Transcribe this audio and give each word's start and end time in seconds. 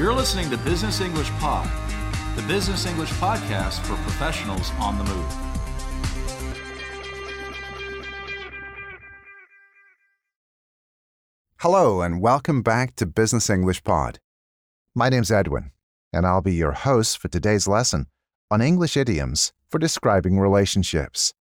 You're 0.00 0.14
listening 0.14 0.48
to 0.48 0.56
Business 0.56 1.02
English 1.02 1.28
Pod, 1.32 1.70
the 2.34 2.40
business 2.44 2.86
English 2.86 3.10
podcast 3.10 3.80
for 3.80 3.96
professionals 3.96 4.70
on 4.78 4.96
the 4.96 5.04
move. 5.04 5.36
Hello, 11.58 12.00
and 12.00 12.22
welcome 12.22 12.62
back 12.62 12.96
to 12.96 13.04
Business 13.04 13.50
English 13.50 13.84
Pod. 13.84 14.20
My 14.94 15.10
name's 15.10 15.30
Edwin, 15.30 15.70
and 16.14 16.24
I'll 16.26 16.40
be 16.40 16.54
your 16.54 16.72
host 16.72 17.18
for 17.18 17.28
today's 17.28 17.68
lesson 17.68 18.06
on 18.50 18.62
English 18.62 18.96
idioms 18.96 19.52
for 19.68 19.78
describing 19.78 20.38
relationships. 20.38 21.34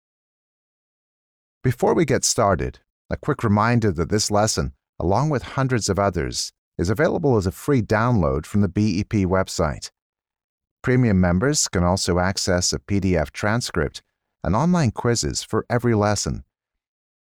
Before 1.62 1.94
we 1.94 2.04
get 2.04 2.24
started, 2.24 2.80
a 3.08 3.16
quick 3.16 3.44
reminder 3.44 3.92
that 3.92 4.08
this 4.08 4.32
lesson, 4.32 4.72
along 4.98 5.30
with 5.30 5.54
hundreds 5.54 5.88
of 5.88 6.00
others, 6.00 6.52
is 6.78 6.88
available 6.88 7.36
as 7.36 7.46
a 7.46 7.52
free 7.52 7.82
download 7.82 8.46
from 8.46 8.60
the 8.60 8.68
BEP 8.68 9.26
website. 9.26 9.90
Premium 10.82 11.20
members 11.20 11.66
can 11.68 11.82
also 11.82 12.20
access 12.20 12.72
a 12.72 12.78
PDF 12.78 13.32
transcript 13.32 14.02
and 14.44 14.54
online 14.54 14.92
quizzes 14.92 15.42
for 15.42 15.66
every 15.68 15.94
lesson. 15.94 16.44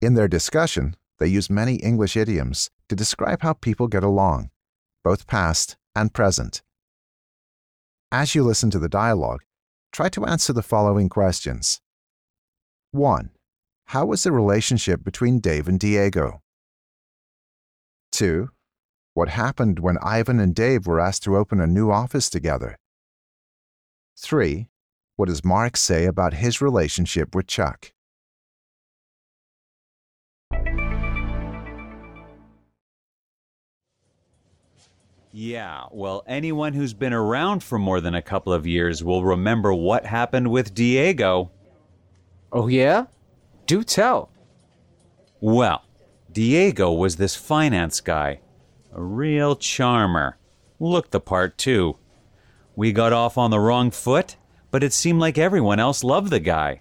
In 0.00 0.14
their 0.14 0.26
discussion, 0.26 0.96
they 1.20 1.28
use 1.28 1.48
many 1.48 1.76
English 1.76 2.16
idioms 2.16 2.68
to 2.88 2.96
describe 2.96 3.42
how 3.42 3.52
people 3.52 3.86
get 3.86 4.02
along, 4.02 4.50
both 5.04 5.28
past 5.28 5.76
and 5.94 6.12
present. 6.12 6.60
As 8.10 8.34
you 8.34 8.42
listen 8.42 8.70
to 8.70 8.80
the 8.80 8.88
dialogue, 8.88 9.44
try 9.92 10.08
to 10.08 10.24
answer 10.24 10.52
the 10.52 10.60
following 10.60 11.08
questions 11.08 11.80
1. 12.90 13.30
How 13.90 14.06
was 14.06 14.22
the 14.22 14.30
relationship 14.30 15.02
between 15.02 15.40
Dave 15.40 15.66
and 15.66 15.76
Diego? 15.76 16.42
2. 18.12 18.48
What 19.14 19.30
happened 19.30 19.80
when 19.80 19.98
Ivan 19.98 20.38
and 20.38 20.54
Dave 20.54 20.86
were 20.86 21.00
asked 21.00 21.24
to 21.24 21.36
open 21.36 21.60
a 21.60 21.66
new 21.66 21.90
office 21.90 22.30
together? 22.30 22.76
3. 24.16 24.68
What 25.16 25.26
does 25.28 25.44
Mark 25.44 25.76
say 25.76 26.04
about 26.04 26.34
his 26.34 26.60
relationship 26.60 27.34
with 27.34 27.48
Chuck? 27.48 27.90
Yeah, 35.32 35.86
well, 35.90 36.22
anyone 36.28 36.74
who's 36.74 36.94
been 36.94 37.12
around 37.12 37.64
for 37.64 37.76
more 37.76 38.00
than 38.00 38.14
a 38.14 38.22
couple 38.22 38.52
of 38.52 38.68
years 38.68 39.02
will 39.02 39.24
remember 39.24 39.74
what 39.74 40.06
happened 40.06 40.52
with 40.52 40.74
Diego. 40.74 41.50
Oh, 42.52 42.68
yeah? 42.68 43.06
Do 43.70 43.84
tell. 43.84 44.32
Well, 45.40 45.84
Diego 46.32 46.90
was 46.90 47.14
this 47.14 47.36
finance 47.36 48.00
guy. 48.00 48.40
A 48.92 49.00
real 49.00 49.54
charmer. 49.54 50.38
Looked 50.80 51.12
the 51.12 51.20
part, 51.20 51.56
too. 51.56 51.96
We 52.74 52.90
got 52.90 53.12
off 53.12 53.38
on 53.38 53.52
the 53.52 53.60
wrong 53.60 53.92
foot, 53.92 54.34
but 54.72 54.82
it 54.82 54.92
seemed 54.92 55.20
like 55.20 55.38
everyone 55.38 55.78
else 55.78 56.02
loved 56.02 56.30
the 56.30 56.40
guy. 56.40 56.80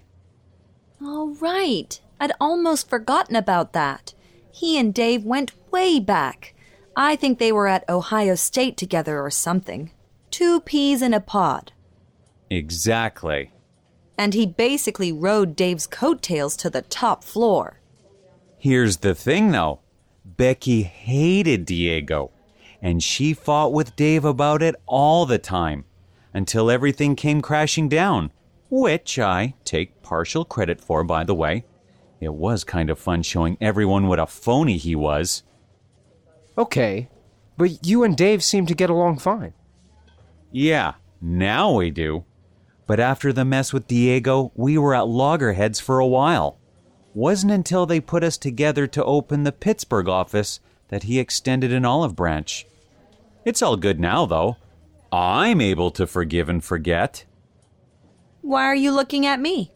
All 1.00 1.36
right. 1.36 2.02
I'd 2.20 2.32
almost 2.42 2.90
forgotten 2.90 3.36
about 3.36 3.74
that. 3.74 4.16
He 4.52 4.80
and 4.80 4.92
Dave 4.92 5.24
went 5.24 5.54
way 5.72 6.00
back. 6.00 6.56
I 6.96 7.16
think 7.16 7.38
they 7.38 7.52
were 7.52 7.68
at 7.68 7.88
Ohio 7.88 8.34
State 8.34 8.78
together 8.78 9.22
or 9.22 9.30
something. 9.30 9.92
Two 10.32 10.60
peas 10.60 11.04
in 11.04 11.14
a 11.14 11.20
pod. 11.20 11.72
Exactly 12.50 13.52
and 14.20 14.34
he 14.34 14.46
basically 14.46 15.14
rode 15.14 15.56
Dave's 15.56 15.88
coattails 15.88 16.58
to 16.58 16.70
the 16.70 16.82
top 16.82 17.24
floor. 17.24 17.80
Here's 18.58 18.98
the 18.98 19.16
thing, 19.16 19.52
though 19.52 19.80
Becky 20.26 20.84
hated 20.84 21.64
Diego, 21.64 22.32
and 22.82 23.02
she 23.02 23.34
fought 23.34 23.72
with 23.72 23.96
Dave 23.96 24.26
about 24.26 24.62
it 24.62 24.76
all 24.86 25.26
the 25.26 25.38
time 25.38 25.86
until 26.34 26.70
everything 26.70 27.16
came 27.16 27.42
crashing 27.42 27.88
down, 27.88 28.34
which 28.70 29.18
I 29.18 29.54
take 29.64 30.04
partial 30.04 30.44
credit 30.44 30.82
for, 30.82 31.06
by 31.06 31.24
the 31.24 31.34
way. 31.34 31.64
It 32.20 32.34
was 32.34 32.66
kind 32.66 32.90
of 32.90 33.00
fun 33.00 33.24
showing 33.24 33.58
everyone 33.62 34.08
what 34.08 34.20
a 34.20 34.28
phony 34.28 34.76
he 34.76 34.98
was. 34.98 35.44
Okay, 36.58 37.08
but 37.58 37.88
you 37.88 38.04
and 38.04 38.18
Dave 38.18 38.44
seem 38.44 38.66
to 38.66 38.76
get 38.76 38.90
along 38.90 39.20
fine. 39.20 39.54
Yeah, 40.52 40.96
now 41.22 41.72
we 41.72 41.90
do. 41.90 42.26
But 42.90 43.00
after 43.00 43.32
the 43.32 43.46
mess 43.46 43.72
with 43.72 43.86
Diego, 43.86 44.52
we 44.56 44.76
were 44.76 44.96
at 44.96 45.08
loggerheads 45.08 45.80
for 45.80 46.00
a 46.00 46.08
while. 46.08 46.58
Wasn't 47.14 47.52
until 47.52 47.86
they 47.86 48.00
put 48.00 48.24
us 48.24 48.36
together 48.36 48.88
to 48.88 49.06
open 49.06 49.44
the 49.44 49.52
Pittsburgh 49.52 50.10
office 50.10 50.60
that 50.88 51.04
he 51.04 51.20
extended 51.20 51.72
an 51.72 51.86
olive 51.86 52.16
branch. 52.16 52.66
It's 53.46 53.62
all 53.62 53.78
good 53.78 54.00
now, 54.00 54.26
though. 54.26 54.58
I'm 55.12 55.62
able 55.62 55.92
to 55.92 56.08
forgive 56.08 56.50
and 56.50 56.64
forget. 56.64 57.26
Why 58.42 58.64
are 58.64 58.74
you 58.74 58.92
looking 58.92 59.24
at 59.24 59.40
me? 59.40 59.72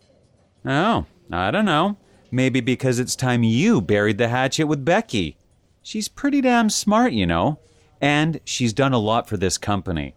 Oh, 0.66 1.06
I 1.31 1.51
don't 1.51 1.66
know. 1.66 1.97
Maybe 2.31 2.62
because 2.62 2.97
it's 2.97 3.16
time 3.16 3.44
you 3.44 3.80
buried 3.80 4.18
the 4.18 4.30
hatchet 4.30 4.66
with 4.66 4.84
Becky. 4.84 5.38
She's 5.84 6.07
pretty 6.07 6.41
damn 6.41 6.72
smart, 6.72 7.13
you 7.13 7.28
know. 7.28 7.59
And 8.01 8.40
she's 8.44 8.74
done 8.74 8.91
a 8.91 8.97
lot 8.97 9.30
for 9.30 9.38
this 9.38 9.59
company. 9.59 10.16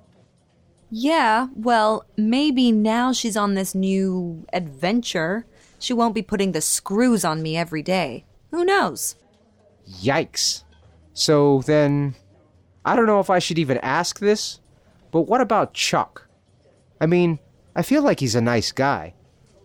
Yeah, 0.90 1.48
well, 1.54 2.04
maybe 2.16 2.70
now 2.70 3.12
she's 3.12 3.36
on 3.36 3.54
this 3.54 3.74
new 3.74 4.46
adventure. 4.52 5.46
She 5.78 5.92
won't 5.92 6.14
be 6.14 6.22
putting 6.22 6.52
the 6.52 6.60
screws 6.60 7.24
on 7.24 7.42
me 7.42 7.56
every 7.56 7.82
day. 7.82 8.24
Who 8.50 8.64
knows? 8.64 9.16
Yikes. 9.88 10.62
So 11.12 11.62
then, 11.66 12.14
I 12.84 12.94
don't 12.94 13.06
know 13.06 13.20
if 13.20 13.30
I 13.30 13.38
should 13.40 13.58
even 13.58 13.78
ask 13.78 14.18
this, 14.18 14.60
but 15.10 15.22
what 15.22 15.40
about 15.40 15.74
Chuck? 15.74 16.28
I 17.00 17.06
mean, 17.06 17.40
I 17.74 17.82
feel 17.82 18.02
like 18.02 18.20
he's 18.20 18.34
a 18.34 18.40
nice 18.40 18.72
guy. 18.72 19.14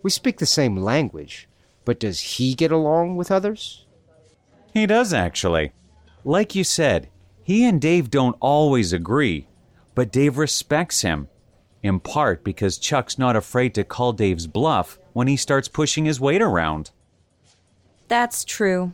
We 0.03 0.09
speak 0.09 0.39
the 0.39 0.45
same 0.45 0.77
language, 0.77 1.47
but 1.85 1.99
does 1.99 2.19
he 2.19 2.53
get 2.55 2.71
along 2.71 3.15
with 3.15 3.31
others? 3.31 3.85
He 4.73 4.85
does, 4.85 5.13
actually. 5.13 5.73
Like 6.23 6.55
you 6.55 6.63
said, 6.63 7.09
he 7.43 7.65
and 7.65 7.79
Dave 7.79 8.09
don't 8.09 8.37
always 8.39 8.93
agree, 8.93 9.47
but 9.95 10.11
Dave 10.11 10.37
respects 10.37 11.01
him, 11.01 11.27
in 11.83 11.99
part 11.99 12.43
because 12.43 12.77
Chuck's 12.77 13.17
not 13.17 13.35
afraid 13.35 13.73
to 13.75 13.83
call 13.83 14.13
Dave's 14.13 14.47
bluff 14.47 14.99
when 15.13 15.27
he 15.27 15.35
starts 15.35 15.67
pushing 15.67 16.05
his 16.05 16.19
weight 16.19 16.41
around. 16.41 16.91
That's 18.07 18.43
true. 18.43 18.93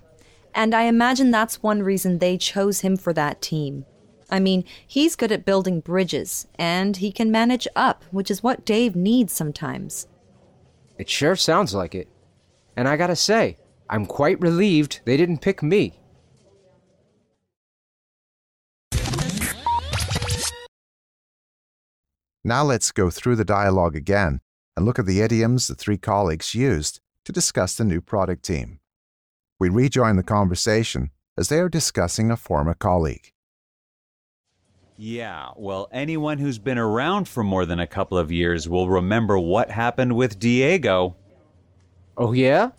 And 0.53 0.73
I 0.73 0.83
imagine 0.83 1.31
that's 1.31 1.61
one 1.61 1.83
reason 1.83 2.17
they 2.17 2.37
chose 2.37 2.79
him 2.81 2.97
for 2.97 3.13
that 3.13 3.41
team. 3.41 3.85
I 4.29 4.39
mean, 4.39 4.65
he's 4.85 5.15
good 5.15 5.31
at 5.31 5.45
building 5.45 5.79
bridges, 5.79 6.47
and 6.55 6.97
he 6.97 7.11
can 7.11 7.31
manage 7.31 7.67
up, 7.75 8.03
which 8.11 8.29
is 8.29 8.43
what 8.43 8.65
Dave 8.65 8.95
needs 8.95 9.33
sometimes. 9.33 10.07
It 10.97 11.09
sure 11.09 11.35
sounds 11.35 11.73
like 11.73 11.95
it. 11.95 12.09
And 12.75 12.87
I 12.87 12.97
gotta 12.97 13.15
say, 13.15 13.57
I'm 13.89 14.05
quite 14.05 14.41
relieved 14.41 15.01
they 15.05 15.15
didn't 15.15 15.41
pick 15.41 15.63
me. 15.63 15.99
Now 22.47 22.63
let's 22.63 22.93
go 22.93 23.09
through 23.09 23.35
the 23.35 23.43
dialogue 23.43 23.93
again 23.93 24.39
and 24.77 24.85
look 24.85 24.97
at 24.97 25.05
the 25.05 25.19
idioms 25.19 25.67
the 25.67 25.75
three 25.75 25.97
colleagues 25.97 26.55
used 26.55 27.01
to 27.25 27.33
discuss 27.33 27.75
the 27.75 27.83
new 27.83 27.99
product 27.99 28.45
team. 28.45 28.79
We 29.59 29.67
rejoin 29.67 30.15
the 30.15 30.23
conversation 30.23 31.11
as 31.37 31.49
they 31.49 31.59
are 31.59 31.67
discussing 31.67 32.31
a 32.31 32.37
former 32.37 32.73
colleague. 32.73 33.33
Yeah, 34.95 35.49
well, 35.57 35.89
anyone 35.91 36.37
who's 36.37 36.57
been 36.57 36.77
around 36.77 37.27
for 37.27 37.43
more 37.43 37.65
than 37.65 37.81
a 37.81 37.85
couple 37.85 38.17
of 38.17 38.31
years 38.31 38.69
will 38.69 38.87
remember 38.87 39.37
what 39.37 39.69
happened 39.69 40.15
with 40.15 40.39
Diego. 40.39 41.17
Oh, 42.15 42.31
yeah? 42.31 42.71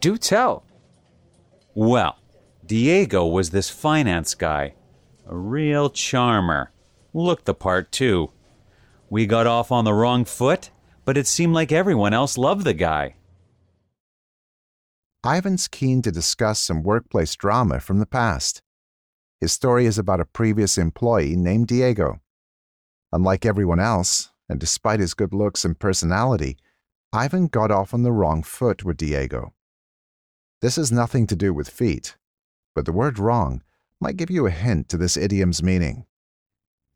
Do 0.00 0.18
tell. 0.18 0.62
Well, 1.74 2.18
Diego 2.66 3.24
was 3.24 3.48
this 3.48 3.70
finance 3.70 4.34
guy. 4.34 4.74
A 5.26 5.34
real 5.34 5.88
charmer. 5.88 6.70
Looked 7.14 7.46
the 7.46 7.54
part, 7.54 7.90
too. 7.90 8.30
We 9.08 9.26
got 9.26 9.46
off 9.46 9.70
on 9.70 9.84
the 9.84 9.94
wrong 9.94 10.24
foot, 10.24 10.70
but 11.04 11.16
it 11.16 11.26
seemed 11.26 11.54
like 11.54 11.70
everyone 11.70 12.12
else 12.12 12.36
loved 12.36 12.64
the 12.64 12.74
guy. 12.74 13.14
Ivan's 15.24 15.68
keen 15.68 16.02
to 16.02 16.10
discuss 16.10 16.58
some 16.58 16.82
workplace 16.82 17.36
drama 17.36 17.80
from 17.80 17.98
the 18.00 18.06
past. 18.06 18.62
His 19.40 19.52
story 19.52 19.86
is 19.86 19.98
about 19.98 20.20
a 20.20 20.24
previous 20.24 20.76
employee 20.78 21.36
named 21.36 21.68
Diego. 21.68 22.20
Unlike 23.12 23.46
everyone 23.46 23.80
else, 23.80 24.30
and 24.48 24.58
despite 24.58 25.00
his 25.00 25.14
good 25.14 25.32
looks 25.32 25.64
and 25.64 25.78
personality, 25.78 26.56
Ivan 27.12 27.46
got 27.46 27.70
off 27.70 27.94
on 27.94 28.02
the 28.02 28.12
wrong 28.12 28.42
foot 28.42 28.84
with 28.84 28.96
Diego. 28.96 29.52
This 30.62 30.76
has 30.76 30.90
nothing 30.90 31.26
to 31.28 31.36
do 31.36 31.54
with 31.54 31.68
feet, 31.68 32.16
but 32.74 32.84
the 32.84 32.92
word 32.92 33.18
wrong 33.18 33.62
might 34.00 34.16
give 34.16 34.30
you 34.30 34.46
a 34.46 34.50
hint 34.50 34.88
to 34.88 34.96
this 34.96 35.16
idiom's 35.16 35.62
meaning. 35.62 36.06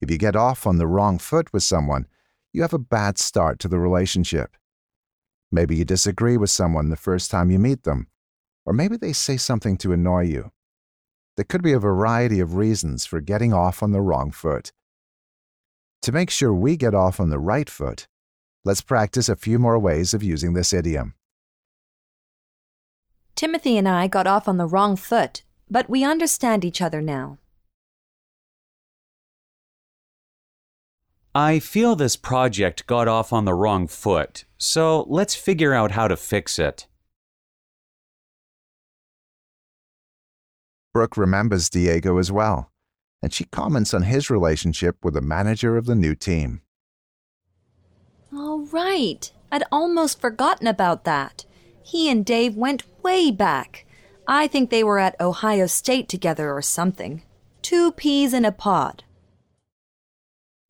If 0.01 0.11
you 0.11 0.19
get 0.19 0.37
off 0.37 0.67
on 0.67 0.79
the 0.79 0.87
wrong 0.87 1.19
foot 1.19 1.53
with 1.53 1.63
someone, 1.63 2.07
you 2.53 2.63
have 2.63 2.73
a 2.73 2.79
bad 2.79 3.19
start 3.19 3.59
to 3.61 3.69
the 3.69 3.79
relationship. 3.79 4.57
Maybe 5.53 5.77
you 5.77 5.85
disagree 5.85 6.37
with 6.37 6.51
someone 6.51 6.89
the 6.89 6.97
first 6.97 7.31
time 7.31 7.51
you 7.51 7.59
meet 7.59 7.83
them, 7.83 8.09
or 8.65 8.73
maybe 8.73 8.97
they 8.97 9.13
say 9.13 9.37
something 9.37 9.77
to 9.79 9.93
annoy 9.93 10.23
you. 10.23 10.53
There 11.37 11.45
could 11.45 11.63
be 11.63 11.73
a 11.73 11.79
variety 11.79 12.41
of 12.41 12.55
reasons 12.55 13.07
for 13.07 13.21
getting 13.21 13.53
off 13.53 13.83
on 13.83 13.93
the 13.93 14.01
wrong 14.01 14.31
foot. 14.31 14.73
To 16.03 16.13
make 16.13 16.31
sure 16.31 16.53
we 16.53 16.77
get 16.77 16.95
off 16.95 17.21
on 17.21 17.31
the 17.31 17.39
right 17.39 17.69
foot, 17.69 18.09
let's 18.65 18.81
practice 18.81 19.29
a 19.29 19.37
few 19.37 19.59
more 19.59 19.79
ways 19.79 20.15
of 20.15 20.23
using 20.23 20.55
this 20.55 20.73
idiom. 20.73 21.15
Timothy 23.35 23.77
and 23.77 23.89
I 23.89 24.07
got 24.07 24.27
off 24.27 24.49
on 24.49 24.57
the 24.57 24.67
wrong 24.67 24.97
foot, 24.97 25.43
but 25.69 25.89
we 25.91 26.05
understand 26.05 26.65
each 26.65 26.81
other 26.83 27.01
now. 27.01 27.39
I 31.35 31.61
feel 31.61 31.95
this 31.95 32.17
project 32.17 32.87
got 32.87 33.07
off 33.07 33.33
on 33.33 33.45
the 33.45 33.55
wrong 33.55 33.87
foot, 33.87 34.45
so 34.59 35.07
let's 35.09 35.35
figure 35.35 35.73
out 35.73 35.93
how 35.93 36.09
to 36.09 36.17
fix 36.17 36.59
it. 36.59 36.89
Brooke 40.93 41.17
remembers 41.17 41.71
Diego 41.71 42.19
as 42.19 42.33
well, 42.33 42.73
and 43.23 43.33
she 43.33 43.45
comments 43.45 43.95
on 43.95 44.03
his 44.03 44.29
relationship 44.29 45.05
with 45.05 45.15
the 45.15 45.21
manager 45.21 45.77
of 45.77 45.87
the 45.87 45.95
new 45.95 46.17
team. 46.17 46.63
All 48.35 48.67
right. 48.67 49.31
I'd 49.53 49.65
almost 49.73 50.21
forgotten 50.21 50.67
about 50.67 51.05
that. 51.05 51.45
He 51.83 52.09
and 52.11 52.25
Dave 52.25 52.57
went 52.57 52.85
way 53.03 53.31
back. 53.31 53.87
I 54.27 54.47
think 54.47 54.71
they 54.71 54.85
were 54.85 54.99
at 54.99 55.21
Ohio 55.21 55.67
State 55.67 56.09
together 56.09 56.53
or 56.53 56.63
something. 56.63 57.23
Two 57.63 57.93
peas 57.93 58.33
in 58.33 58.45
a 58.45 58.53
pod. 58.53 59.03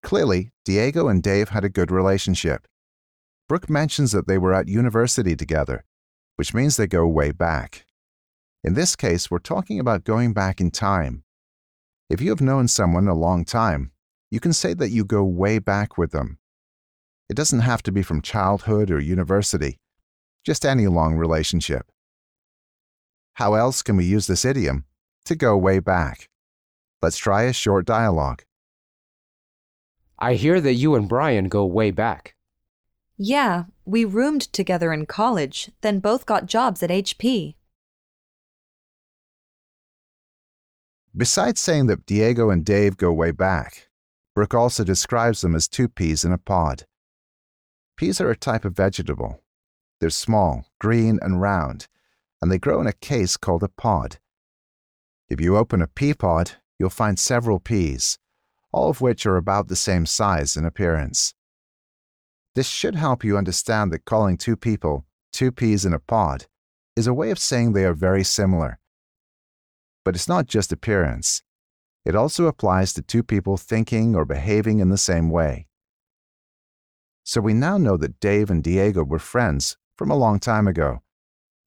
Clearly, 0.03 0.51
Diego 0.65 1.09
and 1.09 1.23
Dave 1.23 1.51
had 1.51 1.65
a 1.65 1.69
good 1.69 1.91
relationship. 1.91 2.67
Brooke 3.49 3.69
mentions 3.69 4.13
that 4.13 4.27
they 4.27 4.39
were 4.39 4.55
at 4.55 4.69
university 4.69 5.37
together, 5.37 5.85
which 6.37 6.55
means 6.55 6.77
they 6.77 6.87
go 6.87 7.07
way 7.07 7.33
back. 7.33 7.85
In 8.63 8.75
this 8.75 8.97
case, 8.97 9.31
we're 9.31 9.39
talking 9.39 9.81
about 9.81 10.05
going 10.05 10.33
back 10.33 10.61
in 10.61 10.71
time. 10.71 11.25
If 12.09 12.21
you 12.21 12.31
have 12.31 12.41
known 12.41 12.69
someone 12.69 13.09
a 13.09 13.15
long 13.15 13.45
time, 13.45 13.93
you 14.31 14.41
can 14.41 14.53
say 14.53 14.75
that 14.75 14.91
you 14.91 15.05
go 15.05 15.25
way 15.25 15.59
back 15.59 15.99
with 15.99 16.13
them. 16.13 16.39
It 17.29 17.37
doesn't 17.37 17.61
have 17.61 17.83
to 17.85 17.93
be 17.93 18.03
from 18.03 18.23
childhood 18.23 18.91
or 18.91 19.01
university, 19.01 19.79
just 20.45 20.65
any 20.65 20.87
long 20.87 21.17
relationship. 21.17 21.91
How 23.35 23.55
else 23.55 23.83
can 23.83 23.97
we 23.97 24.05
use 24.05 24.27
this 24.27 24.45
idiom 24.45 24.85
to 25.25 25.35
go 25.35 25.57
way 25.57 25.79
back? 25.79 26.29
Let's 27.03 27.19
try 27.19 27.43
a 27.43 27.53
short 27.53 27.87
dialogue. 27.87 28.43
I 30.21 30.35
hear 30.35 30.61
that 30.61 30.75
you 30.75 30.95
and 30.95 31.09
Brian 31.09 31.49
go 31.49 31.65
way 31.65 31.91
back. 31.91 32.35
Yeah, 33.17 33.65
we 33.85 34.05
roomed 34.05 34.53
together 34.53 34.93
in 34.93 35.07
college, 35.07 35.71
then 35.81 35.99
both 35.99 36.27
got 36.27 36.47
jobs 36.47 36.83
at 36.83 36.91
HP. 36.91 37.55
Besides 41.17 41.61
saying 41.61 41.87
that 41.87 42.07
Diego 42.07 42.51
and 42.51 42.65
Dave 42.65 42.97
go 42.97 43.13
way 43.13 43.31
back, 43.31 43.89
Brooke 44.35 44.55
also 44.55 44.85
describes 44.85 45.41
them 45.41 45.55
as 45.55 45.69
two 45.69 45.89
peas 45.89 46.25
in 46.25 46.33
a 46.33 46.39
pod. 46.39 46.85
Peas 47.97 48.21
are 48.21 48.31
a 48.31 48.37
type 48.37 48.65
of 48.65 48.77
vegetable. 48.77 49.43
They're 50.01 50.11
small, 50.11 50.67
green, 50.79 51.19
and 51.21 51.41
round, 51.41 51.89
and 52.41 52.51
they 52.51 52.59
grow 52.59 52.81
in 52.81 52.87
a 52.87 52.93
case 52.93 53.37
called 53.37 53.63
a 53.63 53.69
pod. 53.69 54.19
If 55.29 55.41
you 55.41 55.57
open 55.57 55.83
a 55.83 55.87
pea 55.87 56.15
pod, 56.15 56.53
you'll 56.79 56.91
find 56.91 57.19
several 57.19 57.59
peas, 57.59 58.19
all 58.73 58.91
of 58.91 59.01
which 59.01 59.27
are 59.27 59.37
about 59.37 59.69
the 59.69 59.77
same 59.77 60.07
size 60.07 60.57
in 60.57 60.65
appearance. 60.65 61.35
This 62.55 62.69
should 62.69 62.95
help 62.95 63.25
you 63.25 63.37
understand 63.37 63.93
that 63.93 64.05
calling 64.05 64.37
two 64.37 64.57
people 64.57 65.05
two 65.33 65.53
peas 65.53 65.85
in 65.85 65.93
a 65.93 65.99
pod 65.99 66.47
is 66.97 67.07
a 67.07 67.15
way 67.15 67.31
of 67.31 67.39
saying 67.39 67.73
they 67.73 67.85
are 67.85 67.95
very 67.95 68.25
similar. 68.25 68.79
But 70.05 70.15
it's 70.15 70.29
not 70.29 70.47
just 70.47 70.73
appearance. 70.73 71.43
It 72.05 72.17
also 72.17 72.47
applies 72.47 72.93
to 72.95 73.03
two 73.03 73.23
people 73.23 73.57
thinking 73.57 74.15
or 74.17 74.25
behaving 74.25 74.81
in 74.81 74.89
the 74.89 74.99
same 74.99 75.31
way. 75.31 75.67
So 77.23 77.41
we 77.41 77.55
now 77.55 77.79
know 77.79 77.97
that 77.97 78.19
Dave 78.19 78.51
and 78.51 78.63
Diego 78.63 79.05
were 79.05 79.19
friends 79.19 79.77
from 79.97 80.11
a 80.11 80.17
long 80.17 80.41
time 80.41 80.67
ago, 80.67 81.03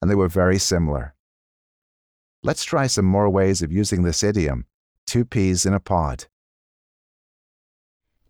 and 0.01 0.09
they 0.09 0.15
were 0.15 0.27
very 0.27 0.57
similar. 0.57 1.15
Let's 2.41 2.65
try 2.65 2.87
some 2.87 3.05
more 3.05 3.29
ways 3.29 3.61
of 3.61 3.71
using 3.71 4.03
this 4.03 4.23
idiom 4.23 4.65
two 5.05 5.25
peas 5.25 5.65
in 5.65 5.73
a 5.73 5.79
pod. 5.79 6.25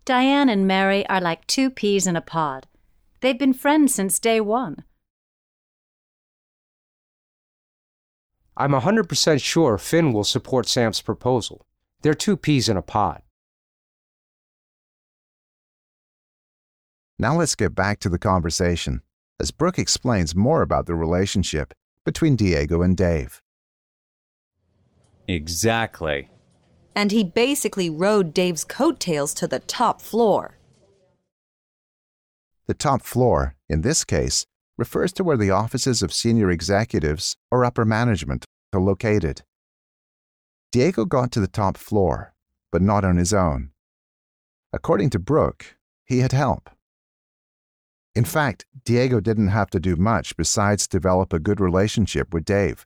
Diane 0.06 0.50
and 0.50 0.68
Mary 0.68 1.08
are 1.08 1.22
like 1.22 1.48
two 1.48 1.70
peas 1.70 2.06
in 2.06 2.16
a 2.16 2.22
pod. 2.22 2.68
They've 3.22 3.40
been 3.40 3.54
friends 3.54 3.96
since 3.96 4.20
day 4.20 4.42
one. 4.42 4.84
I'm 8.58 8.72
100% 8.72 9.42
sure 9.42 9.78
Finn 9.78 10.12
will 10.12 10.26
support 10.26 10.68
Sam's 10.68 11.02
proposal. 11.02 11.66
They're 12.02 12.14
two 12.14 12.36
peas 12.36 12.68
in 12.68 12.76
a 12.76 12.82
pod. 12.82 13.22
Now 17.18 17.38
let's 17.38 17.56
get 17.56 17.74
back 17.74 18.00
to 18.02 18.10
the 18.10 18.20
conversation 18.20 19.02
as 19.40 19.52
Brooke 19.52 19.80
explains 19.80 20.36
more 20.36 20.62
about 20.62 20.86
the 20.86 20.96
relationship 20.96 21.74
between 22.04 22.36
Diego 22.36 22.82
and 22.82 22.98
Dave. 22.98 23.42
Exactly. 25.28 26.30
And 26.96 27.12
he 27.12 27.24
basically 27.24 27.90
rode 27.90 28.34
Dave's 28.34 28.64
coattails 28.64 29.34
to 29.36 29.48
the 29.48 29.60
top 29.60 30.02
floor. 30.02 30.58
The 32.68 32.74
top 32.74 33.02
floor, 33.02 33.56
in 33.68 33.82
this 33.82 34.04
case, 34.04 34.46
refers 34.78 35.12
to 35.14 35.24
where 35.24 35.38
the 35.38 35.52
offices 35.52 36.02
of 36.02 36.14
senior 36.14 36.50
executives 36.50 37.36
or 37.52 37.66
upper 37.66 37.86
management 37.86 38.46
are 38.74 38.82
located. 38.82 39.42
Diego 40.72 41.06
got 41.06 41.32
to 41.32 41.40
the 41.40 41.48
top 41.48 41.78
floor, 41.78 42.34
but 42.72 42.82
not 42.82 43.04
on 43.04 43.18
his 43.18 43.34
own. 43.34 43.72
According 44.72 45.12
to 45.12 45.20
Brooke, 45.20 45.76
he 46.06 46.20
had 46.20 46.32
help. 46.32 46.70
In 48.16 48.26
fact, 48.26 48.66
Diego 48.86 49.20
didn't 49.20 49.48
have 49.50 49.70
to 49.72 49.80
do 49.80 49.96
much 49.96 50.38
besides 50.38 50.88
develop 50.88 51.34
a 51.34 51.40
good 51.40 51.60
relationship 51.60 52.34
with 52.34 52.46
Dave, 52.46 52.86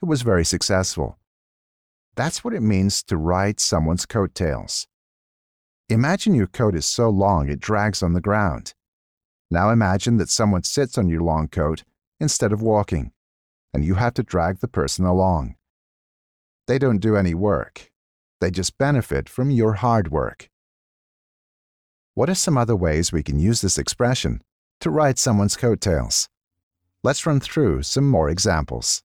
who 0.00 0.06
was 0.06 0.22
very 0.22 0.44
successful. 0.44 1.18
That's 2.20 2.44
what 2.44 2.52
it 2.52 2.60
means 2.60 3.02
to 3.04 3.16
ride 3.16 3.60
someone's 3.60 4.04
coattails. 4.04 4.86
Imagine 5.88 6.34
your 6.34 6.48
coat 6.48 6.74
is 6.74 6.84
so 6.84 7.08
long 7.08 7.48
it 7.48 7.60
drags 7.60 8.02
on 8.02 8.12
the 8.12 8.20
ground. 8.20 8.74
Now 9.50 9.70
imagine 9.70 10.18
that 10.18 10.28
someone 10.28 10.64
sits 10.64 10.98
on 10.98 11.08
your 11.08 11.22
long 11.22 11.48
coat 11.48 11.82
instead 12.20 12.52
of 12.52 12.60
walking, 12.60 13.12
and 13.72 13.86
you 13.86 13.94
have 13.94 14.12
to 14.12 14.22
drag 14.22 14.58
the 14.58 14.68
person 14.68 15.06
along. 15.06 15.54
They 16.66 16.78
don't 16.78 16.98
do 16.98 17.16
any 17.16 17.32
work, 17.32 17.90
they 18.38 18.50
just 18.50 18.76
benefit 18.76 19.26
from 19.26 19.50
your 19.50 19.72
hard 19.76 20.10
work. 20.10 20.50
What 22.12 22.28
are 22.28 22.34
some 22.34 22.58
other 22.58 22.76
ways 22.76 23.12
we 23.12 23.22
can 23.22 23.38
use 23.38 23.62
this 23.62 23.78
expression 23.78 24.42
to 24.80 24.90
ride 24.90 25.18
someone's 25.18 25.56
coattails? 25.56 26.28
Let's 27.02 27.24
run 27.24 27.40
through 27.40 27.84
some 27.84 28.06
more 28.06 28.28
examples. 28.28 29.02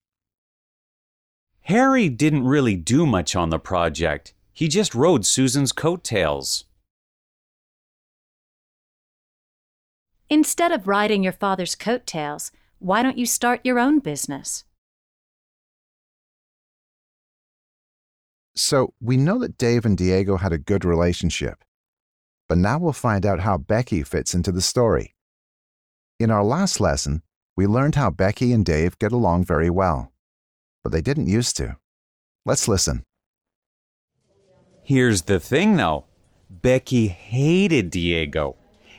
Harry 1.66 2.10
didn't 2.10 2.44
really 2.44 2.76
do 2.76 3.08
much 3.08 3.36
on 3.36 3.50
the 3.50 3.58
project. 3.58 4.36
He 4.54 4.68
just 4.68 4.94
rode 4.94 5.26
Susan's 5.26 5.72
coattails. 5.72 6.66
Instead 10.30 10.72
of 10.72 10.88
riding 10.88 11.24
your 11.24 11.34
father's 11.34 11.74
coattails, 11.74 12.52
why 12.78 13.02
don't 13.02 13.18
you 13.18 13.26
start 13.26 13.62
your 13.64 13.80
own 13.80 13.98
business? 13.98 14.64
So 18.56 18.94
we 19.02 19.18
know 19.18 19.40
that 19.40 19.58
Dave 19.58 19.86
and 19.86 19.98
Diego 19.98 20.38
had 20.38 20.54
a 20.54 20.60
good 20.60 20.86
relationship. 20.86 21.64
But 22.48 22.60
now 22.60 22.78
we'll 22.78 22.94
find 22.94 23.26
out 23.26 23.40
how 23.40 23.58
Becky 23.58 24.04
fits 24.04 24.36
into 24.36 24.52
the 24.52 24.62
story. 24.62 25.16
In 26.20 26.30
our 26.30 26.44
last 26.44 26.80
lesson, 26.80 27.24
we 27.58 27.66
learned 27.66 27.96
how 27.96 28.12
Becky 28.12 28.54
and 28.54 28.64
Dave 28.64 29.00
get 29.00 29.12
along 29.12 29.46
very 29.46 29.72
well. 29.72 30.12
But 30.86 30.92
they 30.92 31.02
didn't 31.02 31.26
used 31.26 31.58
to. 31.58 31.78
Let's 32.46 32.68
listen. 32.68 33.06
Here's 34.84 35.24
the 35.24 35.40
thing, 35.40 35.78
though 35.78 36.06
Becky 36.48 37.08
hated 37.08 37.90
Diego, 37.90 38.56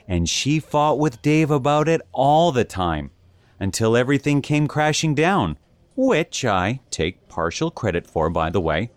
and 0.09 0.29
she 0.29 0.59
fought 0.59 0.99
with 0.99 1.23
Dave 1.23 1.53
about 1.53 1.87
it 1.87 2.01
all 2.11 2.51
the 2.51 2.65
time 2.65 3.13
until 3.61 3.97
everything 3.97 4.43
came 4.43 4.67
crashing 4.67 5.15
down, 5.15 5.59
which 5.95 6.45
I 6.45 6.81
take 6.91 7.29
partial 7.29 7.71
credit 7.71 8.05
for, 8.05 8.31
by 8.31 8.51
the 8.51 8.61
way. 8.61 8.91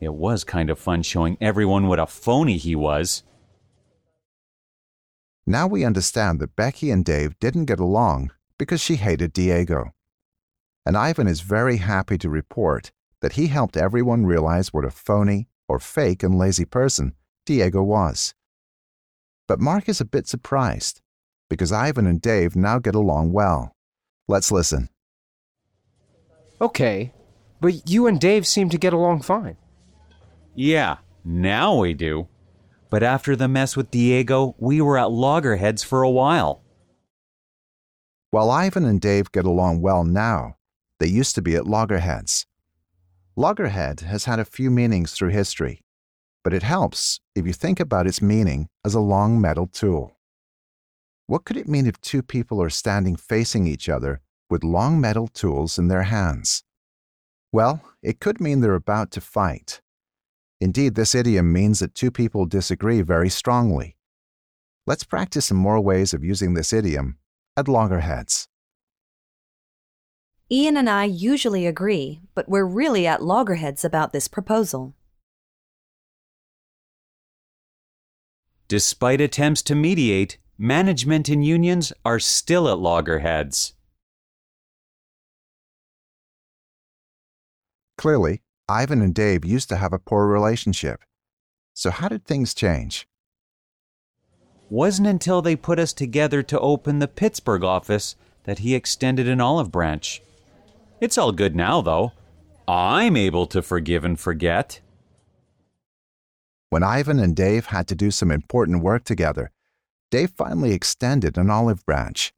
It 0.00 0.14
was 0.14 0.42
kind 0.42 0.70
of 0.70 0.78
fun 0.78 1.02
showing 1.02 1.36
everyone 1.42 1.88
what 1.88 2.00
a 2.00 2.06
phony 2.06 2.56
he 2.56 2.74
was. 2.74 3.22
Now 5.46 5.66
we 5.66 5.84
understand 5.84 6.40
that 6.40 6.56
Becky 6.56 6.90
and 6.90 7.04
Dave 7.04 7.38
didn't 7.38 7.66
get 7.66 7.80
along 7.80 8.30
because 8.56 8.80
she 8.80 8.96
hated 8.96 9.34
Diego. 9.34 9.92
And 10.86 10.96
Ivan 10.96 11.26
is 11.26 11.40
very 11.40 11.76
happy 11.76 12.16
to 12.18 12.30
report 12.30 12.90
that 13.20 13.34
he 13.34 13.48
helped 13.48 13.76
everyone 13.76 14.26
realize 14.26 14.72
what 14.72 14.84
a 14.84 14.90
phony 14.90 15.48
or 15.68 15.78
fake 15.78 16.22
and 16.22 16.38
lazy 16.38 16.64
person 16.64 17.14
Diego 17.46 17.82
was. 17.82 18.34
But 19.46 19.60
Mark 19.60 19.88
is 19.88 20.00
a 20.00 20.04
bit 20.04 20.26
surprised 20.26 21.00
because 21.48 21.72
Ivan 21.72 22.06
and 22.06 22.20
Dave 22.20 22.56
now 22.56 22.78
get 22.78 22.94
along 22.94 23.32
well. 23.32 23.74
Let's 24.28 24.52
listen. 24.52 24.88
Okay, 26.60 27.12
but 27.60 27.88
you 27.90 28.06
and 28.06 28.20
Dave 28.20 28.46
seem 28.46 28.68
to 28.70 28.78
get 28.78 28.92
along 28.92 29.22
fine. 29.22 29.56
Yeah, 30.54 30.98
now 31.24 31.76
we 31.76 31.94
do. 31.94 32.28
But 32.90 33.02
after 33.02 33.36
the 33.36 33.48
mess 33.48 33.76
with 33.76 33.90
Diego, 33.90 34.54
we 34.58 34.80
were 34.80 34.98
at 34.98 35.10
loggerheads 35.10 35.82
for 35.82 36.02
a 36.02 36.10
while. 36.10 36.62
While 38.30 38.50
Ivan 38.50 38.84
and 38.84 39.00
Dave 39.00 39.32
get 39.32 39.44
along 39.44 39.80
well 39.80 40.04
now, 40.04 40.56
they 41.00 41.08
used 41.08 41.34
to 41.34 41.42
be 41.42 41.56
at 41.56 41.66
loggerheads. 41.66 42.46
Loggerhead 43.34 44.00
has 44.00 44.26
had 44.26 44.38
a 44.38 44.44
few 44.44 44.70
meanings 44.70 45.12
through 45.12 45.30
history, 45.30 45.80
but 46.44 46.52
it 46.52 46.62
helps 46.62 47.20
if 47.34 47.46
you 47.46 47.54
think 47.54 47.80
about 47.80 48.06
its 48.06 48.20
meaning 48.20 48.68
as 48.84 48.94
a 48.94 49.00
long 49.00 49.40
metal 49.40 49.66
tool. 49.66 50.18
What 51.26 51.44
could 51.44 51.56
it 51.56 51.68
mean 51.68 51.86
if 51.86 51.98
two 52.02 52.22
people 52.22 52.62
are 52.62 52.68
standing 52.70 53.16
facing 53.16 53.66
each 53.66 53.88
other 53.88 54.20
with 54.50 54.62
long 54.62 55.00
metal 55.00 55.26
tools 55.26 55.78
in 55.78 55.88
their 55.88 56.02
hands? 56.02 56.64
Well, 57.50 57.80
it 58.02 58.20
could 58.20 58.38
mean 58.38 58.60
they're 58.60 58.74
about 58.74 59.10
to 59.12 59.22
fight. 59.22 59.80
Indeed, 60.60 60.96
this 60.96 61.14
idiom 61.14 61.50
means 61.50 61.78
that 61.78 61.94
two 61.94 62.10
people 62.10 62.44
disagree 62.44 63.00
very 63.00 63.30
strongly. 63.30 63.96
Let's 64.86 65.04
practice 65.04 65.46
some 65.46 65.56
more 65.56 65.80
ways 65.80 66.12
of 66.12 66.22
using 66.22 66.52
this 66.52 66.74
idiom 66.74 67.16
at 67.56 67.68
loggerheads. 67.68 68.49
Ian 70.52 70.76
and 70.76 70.90
I 70.90 71.04
usually 71.04 71.64
agree, 71.64 72.22
but 72.34 72.48
we're 72.48 72.64
really 72.64 73.06
at 73.06 73.22
loggerheads 73.22 73.84
about 73.84 74.12
this 74.12 74.26
proposal. 74.26 74.94
Despite 78.66 79.20
attempts 79.20 79.62
to 79.62 79.76
mediate, 79.76 80.38
management 80.58 81.28
and 81.28 81.44
unions 81.44 81.92
are 82.04 82.18
still 82.18 82.68
at 82.68 82.80
loggerheads. 82.80 83.74
Clearly, 87.96 88.42
Ivan 88.68 89.02
and 89.02 89.14
Dave 89.14 89.44
used 89.44 89.68
to 89.68 89.76
have 89.76 89.92
a 89.92 90.00
poor 90.00 90.26
relationship. 90.26 91.04
So, 91.74 91.92
how 91.92 92.08
did 92.08 92.24
things 92.24 92.54
change? 92.54 93.06
Wasn't 94.68 95.06
until 95.06 95.42
they 95.42 95.54
put 95.54 95.78
us 95.78 95.92
together 95.92 96.42
to 96.42 96.58
open 96.58 96.98
the 96.98 97.06
Pittsburgh 97.06 97.62
office 97.62 98.16
that 98.44 98.60
he 98.60 98.74
extended 98.74 99.28
an 99.28 99.40
olive 99.40 99.70
branch. 99.70 100.22
It's 101.00 101.16
all 101.16 101.32
good 101.32 101.56
now, 101.56 101.80
though. 101.80 102.12
I'm 102.68 103.16
able 103.16 103.46
to 103.46 103.62
forgive 103.62 104.04
and 104.04 104.20
forget. 104.20 104.82
When 106.68 106.82
Ivan 106.82 107.18
and 107.18 107.34
Dave 107.34 107.66
had 107.66 107.88
to 107.88 107.94
do 107.94 108.10
some 108.10 108.30
important 108.30 108.82
work 108.82 109.04
together, 109.04 109.50
Dave 110.10 110.30
finally 110.36 110.72
extended 110.72 111.38
an 111.38 111.48
olive 111.48 111.86
branch. 111.86 112.34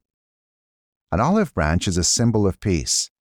An 1.11 1.19
olive 1.19 1.53
branch 1.53 1.89
is 1.89 1.97
a 1.97 2.05
symbol 2.05 2.47
of 2.47 2.61
peace, 2.61 3.11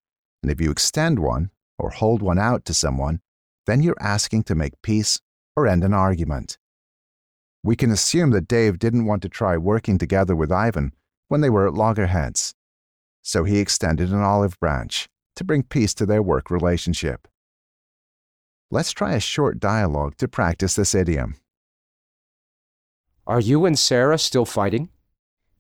and 0.45 0.53
if 0.53 0.61
you 0.61 0.71
extend 0.71 1.19
one 1.19 1.51
or 1.77 1.91
hold 1.91 2.23
one 2.23 2.39
out 2.39 2.65
to 2.67 2.75
someone, 2.75 3.21
then 3.67 3.83
you're 3.83 4.01
asking 4.01 4.45
to 4.45 4.55
make 4.55 4.81
peace 4.81 5.21
or 5.57 5.67
end 5.67 5.83
an 5.83 5.93
argument. 5.93 6.57
We 7.65 7.75
can 7.75 7.91
assume 7.91 8.31
that 8.31 8.47
Dave 8.47 8.79
didn't 8.79 9.07
want 9.07 9.23
to 9.23 9.29
try 9.29 9.57
working 9.57 9.99
together 9.99 10.37
with 10.37 10.53
Ivan 10.53 10.93
when 11.27 11.41
they 11.41 11.51
were 11.51 11.67
at 11.67 11.75
loggerheads, 11.75 12.55
so 13.23 13.43
he 13.43 13.59
extended 13.59 14.13
an 14.13 14.23
olive 14.23 14.59
branch 14.61 15.09
to 15.37 15.45
bring 15.45 15.63
peace 15.63 15.95
to 15.95 16.07
their 16.07 16.23
work 16.23 16.51
relationship. 16.51 17.29
Let's 18.71 18.93
try 18.93 19.15
a 19.15 19.21
short 19.21 19.61
dialogue 19.61 20.17
to 20.17 20.29
practice 20.29 20.77
this 20.77 20.95
idiom. 20.95 21.37
Are 23.27 23.41
you 23.41 23.67
and 23.67 23.79
Sarah 23.79 24.19
still 24.19 24.45
fighting? 24.45 24.89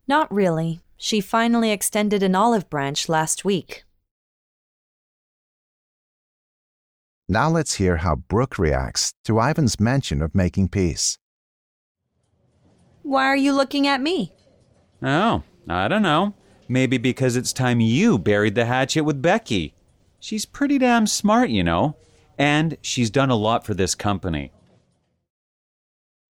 Not 0.08 0.32
really. 0.32 0.80
She 0.96 1.20
finally 1.20 1.70
extended 1.70 2.22
an 2.22 2.34
olive 2.34 2.70
branch 2.70 3.08
last 3.08 3.44
week. 3.44 3.84
Now 7.28 7.48
let's 7.48 7.74
hear 7.74 7.98
how 7.98 8.16
Brooke 8.16 8.58
reacts 8.58 9.14
to 9.24 9.40
Ivan's 9.40 9.80
mention 9.80 10.22
of 10.22 10.34
making 10.34 10.68
peace. 10.68 11.18
Why 13.02 13.26
are 13.26 13.36
you 13.36 13.52
looking 13.52 13.86
at 13.86 14.00
me? 14.00 14.32
Oh, 15.02 15.42
I 15.68 15.88
don't 15.88 16.02
know. 16.02 16.34
Maybe 16.72 16.96
because 16.96 17.36
it's 17.36 17.52
time 17.52 17.80
you 17.80 18.16
buried 18.16 18.54
the 18.54 18.64
hatchet 18.64 19.02
with 19.02 19.20
Becky. 19.20 19.74
She's 20.18 20.46
pretty 20.46 20.78
damn 20.78 21.06
smart, 21.06 21.50
you 21.50 21.62
know, 21.62 21.96
and 22.38 22.78
she's 22.80 23.10
done 23.10 23.28
a 23.28 23.36
lot 23.36 23.66
for 23.66 23.74
this 23.74 23.94
company. 23.94 24.52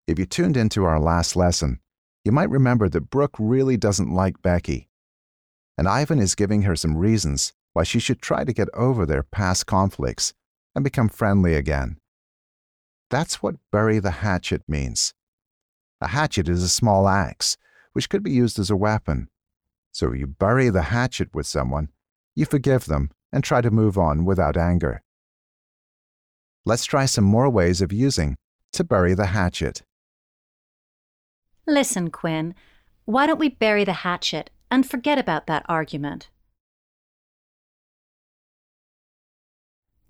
If 0.06 0.16
you 0.16 0.26
tuned 0.26 0.56
into 0.56 0.84
our 0.84 1.00
last 1.00 1.34
lesson, 1.34 1.80
you 2.24 2.30
might 2.30 2.50
remember 2.50 2.88
that 2.88 3.10
Brooke 3.10 3.34
really 3.40 3.76
doesn't 3.76 4.14
like 4.14 4.40
Becky. 4.40 4.88
And 5.76 5.88
Ivan 5.88 6.20
is 6.20 6.36
giving 6.36 6.62
her 6.62 6.76
some 6.76 6.96
reasons 6.96 7.52
why 7.72 7.82
she 7.82 7.98
should 7.98 8.22
try 8.22 8.44
to 8.44 8.52
get 8.52 8.68
over 8.74 9.04
their 9.04 9.24
past 9.24 9.66
conflicts 9.66 10.34
and 10.72 10.84
become 10.84 11.08
friendly 11.08 11.54
again. 11.54 11.96
That's 13.10 13.42
what 13.42 13.56
bury 13.72 13.98
the 13.98 14.22
hatchet 14.22 14.62
means. 14.68 15.14
A 16.00 16.06
hatchet 16.06 16.48
is 16.48 16.62
a 16.62 16.68
small 16.68 17.08
axe, 17.08 17.56
which 17.92 18.08
could 18.08 18.22
be 18.22 18.30
used 18.30 18.60
as 18.60 18.70
a 18.70 18.76
weapon. 18.76 19.30
So 19.92 20.12
if 20.12 20.18
you 20.20 20.26
bury 20.26 20.70
the 20.70 20.82
hatchet 20.82 21.34
with 21.34 21.46
someone, 21.46 21.88
you 22.34 22.44
forgive 22.44 22.86
them 22.86 23.10
and 23.32 23.42
try 23.42 23.60
to 23.60 23.70
move 23.70 23.98
on 23.98 24.24
without 24.24 24.56
anger. 24.56 25.02
Let's 26.64 26.84
try 26.84 27.06
some 27.06 27.24
more 27.24 27.48
ways 27.48 27.80
of 27.80 27.92
using 27.92 28.36
to 28.72 28.84
bury 28.84 29.14
the 29.14 29.26
hatchet. 29.26 29.82
Listen, 31.66 32.10
Quinn, 32.10 32.54
why 33.04 33.26
don't 33.26 33.40
we 33.40 33.48
bury 33.48 33.84
the 33.84 34.04
hatchet 34.04 34.50
and 34.70 34.88
forget 34.88 35.18
about 35.18 35.46
that 35.46 35.64
argument? 35.68 36.30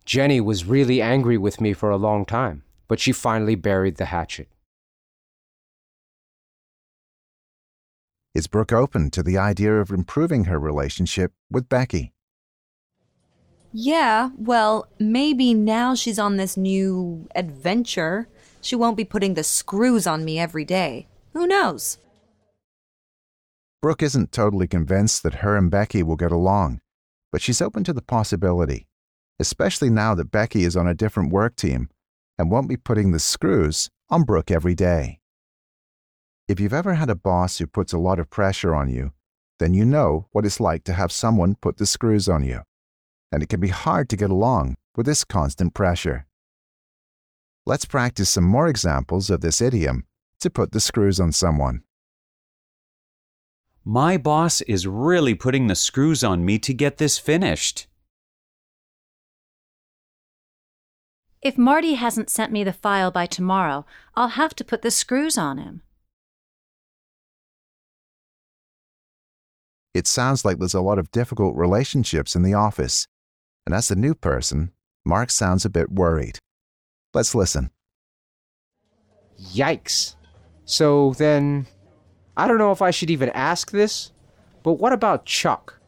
Jenny 0.05 0.41
was 0.41 0.65
really 0.65 1.03
angry 1.03 1.37
with 1.37 1.61
me 1.61 1.73
for 1.73 1.91
a 1.91 1.97
long 1.97 2.25
time, 2.25 2.63
but 2.89 2.99
she 2.99 3.13
finally 3.13 3.55
buried 3.55 3.97
the 3.97 4.07
hatchet. 4.07 4.49
Is 8.35 8.47
Brooke 8.47 8.73
open 8.73 9.11
to 9.11 9.23
the 9.23 9.39
idea 9.39 9.81
of 9.81 9.91
improving 9.91 10.45
her 10.45 10.59
relationship 10.59 11.33
with 11.51 11.69
Becky? 11.69 12.13
Yeah, 13.73 14.31
well, 14.37 14.87
maybe 14.99 15.55
now 15.55 15.95
she's 15.95 16.19
on 16.19 16.37
this 16.37 16.57
new 16.57 17.29
adventure. 17.35 18.29
She 18.61 18.77
won't 18.77 18.97
be 18.97 19.05
putting 19.05 19.35
the 19.35 19.43
screws 19.43 20.07
on 20.07 20.25
me 20.25 20.39
every 20.39 20.65
day. 20.65 21.07
Who 21.33 21.47
knows? 21.47 21.99
Brooke 23.81 24.03
isn't 24.03 24.33
totally 24.33 24.67
convinced 24.67 25.23
that 25.23 25.37
her 25.37 25.57
and 25.57 25.71
Becky 25.71 26.03
will 26.03 26.17
get 26.17 26.33
along, 26.33 26.81
but 27.31 27.41
she's 27.41 27.63
open 27.63 27.85
to 27.85 27.93
the 27.93 28.03
possibility, 28.03 28.89
especially 29.39 29.91
now 29.91 30.15
that 30.15 30.31
Becky 30.31 30.65
is 30.65 30.77
on 30.77 30.87
a 30.87 30.95
different 30.95 31.33
work 31.33 31.57
team 31.57 31.89
and 32.39 32.51
won't 32.51 32.69
be 32.69 32.77
putting 32.77 33.13
the 33.13 33.19
screws 33.19 33.89
on 34.11 34.25
Brooke 34.25 34.51
every 34.51 34.75
day. 34.75 35.21
If 36.49 36.59
you've 36.59 36.73
ever 36.73 36.95
had 36.95 37.11
a 37.11 37.15
boss 37.15 37.59
who 37.59 37.67
puts 37.67 37.93
a 37.93 37.99
lot 37.99 38.19
of 38.19 38.31
pressure 38.31 38.75
on 38.75 38.89
you, 38.89 39.13
then 39.59 39.75
you 39.75 39.85
know 39.85 40.29
what 40.33 40.47
it's 40.47 40.61
like 40.61 40.83
to 40.85 40.95
have 40.95 41.13
someone 41.13 41.57
put 41.57 41.77
the 41.77 41.85
screws 41.85 42.27
on 42.27 42.43
you, 42.43 42.63
and 43.31 43.43
it 43.43 43.51
can 43.51 43.61
be 43.61 43.69
hard 43.69 44.09
to 44.09 44.17
get 44.17 44.31
along 44.31 44.77
with 44.97 45.05
this 45.05 45.25
constant 45.25 45.75
pressure. 45.75 46.27
Let's 47.67 47.85
practice 47.85 48.31
some 48.31 48.45
more 48.45 48.67
examples 48.67 49.29
of 49.29 49.43
this 49.43 49.61
idiom 49.61 50.07
to 50.41 50.49
put 50.49 50.73
the 50.73 50.81
screws 50.81 51.21
on 51.21 51.33
someone. 51.33 51.83
My 53.85 54.17
boss 54.17 54.63
is 54.63 54.87
really 54.87 55.35
putting 55.35 55.67
the 55.67 55.75
screws 55.75 56.25
on 56.25 56.47
me 56.47 56.59
to 56.61 56.73
get 56.73 56.97
this 56.97 57.19
finished. 57.19 57.89
If 61.43 61.59
Marty 61.59 61.95
hasn't 61.95 62.31
sent 62.31 62.53
me 62.53 62.65
the 62.65 62.73
file 62.73 63.11
by 63.11 63.27
tomorrow, 63.27 63.85
I'll 64.15 64.29
have 64.29 64.55
to 64.55 64.65
put 64.65 64.81
the 64.81 64.91
screws 64.91 65.37
on 65.37 65.59
him. 65.59 65.83
It 69.95 70.07
sounds 70.07 70.45
like 70.45 70.59
there's 70.59 70.75
a 70.75 70.81
lot 70.81 70.99
of 70.99 71.11
difficult 71.11 71.57
relationships 71.57 72.37
in 72.37 72.43
the 72.43 72.55
office. 72.55 73.07
And 73.67 73.75
as 73.75 73.89
the 73.89 73.97
new 73.97 74.15
person, 74.15 74.73
Mark 75.05 75.31
sounds 75.31 75.65
a 75.65 75.71
bit 75.71 75.91
worried. 75.91 76.39
Let's 77.15 77.35
listen. 77.35 77.71
Yikes. 79.41 80.17
So 80.65 81.15
then, 81.15 81.67
I 82.37 82.47
don't 82.47 82.59
know 82.59 82.73
if 82.73 82.83
I 82.83 82.91
should 82.91 83.11
even 83.11 83.31
ask 83.31 83.71
this, 83.71 84.13
but 84.63 84.75
what 84.75 84.93
about 84.93 85.25
Chuck? 85.25 85.81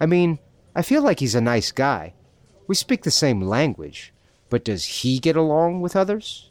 I 0.00 0.06
mean, 0.06 0.38
I 0.74 0.82
feel 0.82 1.02
like 1.02 1.20
he's 1.20 1.34
a 1.34 1.40
nice 1.40 1.72
guy. 1.72 2.14
We 2.66 2.74
speak 2.74 3.02
the 3.02 3.10
same 3.10 3.40
language, 3.42 4.12
but 4.50 4.64
does 4.64 4.84
he 4.84 5.18
get 5.18 5.36
along 5.36 5.80
with 5.80 5.96
others? 5.96 6.50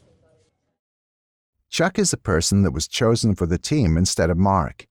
Chuck 1.68 1.98
is 1.98 2.10
the 2.10 2.16
person 2.16 2.62
that 2.62 2.70
was 2.72 2.88
chosen 2.88 3.34
for 3.34 3.46
the 3.46 3.58
team 3.58 3.96
instead 3.96 4.30
of 4.30 4.38
Mark. 4.38 4.86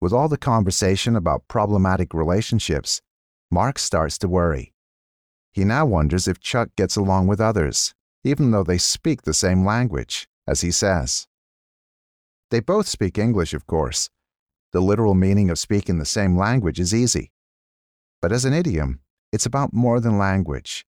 With 0.00 0.14
all 0.14 0.28
the 0.28 0.38
conversation 0.38 1.14
about 1.14 1.46
problematic 1.46 2.14
relationships, 2.14 3.02
Mark 3.50 3.78
starts 3.78 4.16
to 4.18 4.28
worry. 4.28 4.72
He 5.52 5.62
now 5.62 5.84
wonders 5.84 6.26
if 6.26 6.40
Chuck 6.40 6.70
gets 6.74 6.96
along 6.96 7.26
with 7.26 7.38
others, 7.38 7.94
even 8.24 8.50
though 8.50 8.62
they 8.62 8.78
speak 8.78 9.22
the 9.22 9.34
same 9.34 9.62
language, 9.64 10.26
as 10.46 10.62
he 10.62 10.70
says. 10.70 11.26
They 12.50 12.60
both 12.60 12.88
speak 12.88 13.18
English, 13.18 13.52
of 13.52 13.66
course. 13.66 14.08
The 14.72 14.80
literal 14.80 15.14
meaning 15.14 15.50
of 15.50 15.58
speaking 15.58 15.98
the 15.98 16.06
same 16.06 16.34
language 16.34 16.80
is 16.80 16.94
easy. 16.94 17.30
But 18.22 18.32
as 18.32 18.46
an 18.46 18.54
idiom, 18.54 19.00
it's 19.32 19.46
about 19.46 19.74
more 19.74 20.00
than 20.00 20.16
language. 20.16 20.86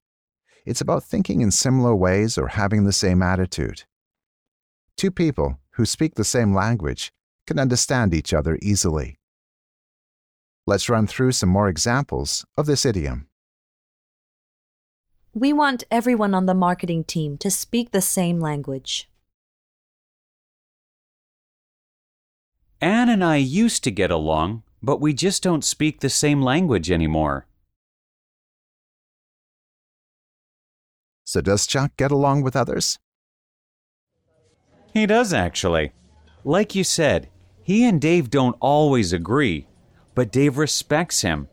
It's 0.64 0.80
about 0.80 1.04
thinking 1.04 1.42
in 1.42 1.50
similar 1.50 1.94
ways 1.94 2.38
or 2.38 2.48
having 2.48 2.84
the 2.84 2.92
same 2.92 3.22
attitude. 3.22 3.82
Two 4.96 5.10
people 5.10 5.58
who 5.72 5.84
speak 5.84 6.14
the 6.14 6.24
same 6.24 6.54
language 6.54 7.12
can 7.46 7.58
understand 7.58 8.14
each 8.14 8.32
other 8.32 8.58
easily. 8.62 9.18
Let's 10.66 10.88
run 10.88 11.06
through 11.06 11.32
some 11.32 11.48
more 11.48 11.68
examples 11.68 12.44
of 12.56 12.66
this 12.66 12.84
idiom. 12.84 13.26
We 15.34 15.52
want 15.52 15.84
everyone 15.90 16.34
on 16.34 16.46
the 16.46 16.54
marketing 16.54 17.04
team 17.04 17.38
to 17.38 17.50
speak 17.50 17.90
the 17.90 18.02
same 18.02 18.38
language. 18.38 19.08
Anne 22.80 23.08
and 23.08 23.24
I 23.24 23.36
used 23.36 23.82
to 23.84 23.90
get 23.90 24.10
along, 24.10 24.62
but 24.82 25.00
we 25.00 25.14
just 25.14 25.42
don't 25.42 25.64
speak 25.64 26.00
the 26.00 26.10
same 26.10 26.42
language 26.42 26.90
anymore. 26.90 27.46
So, 31.24 31.40
does 31.40 31.66
Chuck 31.66 31.96
get 31.96 32.10
along 32.10 32.42
with 32.42 32.56
others? 32.56 32.98
He 34.92 35.06
does, 35.06 35.32
actually. 35.32 35.92
Like 36.44 36.74
you 36.74 36.82
said, 36.82 37.28
he 37.62 37.84
and 37.84 38.00
Dave 38.00 38.28
don't 38.28 38.56
always 38.58 39.12
agree, 39.12 39.68
but 40.14 40.32
Dave 40.32 40.58
respects 40.58 41.20
him, 41.20 41.48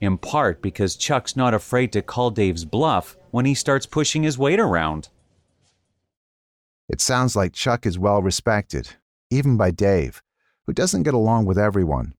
in 0.00 0.16
part 0.16 0.62
because 0.62 0.96
Chuck's 0.96 1.36
not 1.36 1.52
afraid 1.52 1.92
to 1.92 2.00
call 2.00 2.30
Dave's 2.30 2.64
bluff 2.64 3.16
when 3.30 3.44
he 3.44 3.54
starts 3.54 3.84
pushing 3.84 4.22
his 4.22 4.38
weight 4.38 4.58
around. 4.58 5.10
It 6.88 7.02
sounds 7.02 7.36
like 7.36 7.52
Chuck 7.52 7.84
is 7.84 7.98
well 7.98 8.22
respected, 8.22 8.96
even 9.30 9.58
by 9.58 9.70
Dave, 9.70 10.22
who 10.66 10.72
doesn't 10.72 11.02
get 11.02 11.14
along 11.14 11.44
with 11.44 11.58
everyone. 11.58 12.14